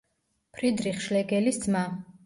[0.55, 1.89] ფრიდრიხ შლეგელის ძმა.